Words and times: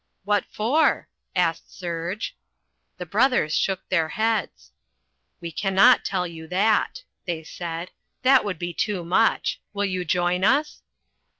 "What 0.23 0.45
for?" 0.51 1.09
asked 1.35 1.77
Serge. 1.77 2.35
The 2.97 3.05
brothers 3.05 3.55
shook 3.55 3.87
their 3.89 4.09
heads. 4.09 4.71
"We 5.39 5.51
cannot 5.51 6.03
tell 6.03 6.25
you 6.25 6.47
that," 6.47 7.03
they 7.27 7.43
said. 7.43 7.91
"That 8.23 8.43
would 8.43 8.57
be 8.57 8.73
too 8.73 9.05
much. 9.05 9.61
Will 9.73 9.85
you 9.85 10.03
join 10.03 10.43
us?" 10.43 10.81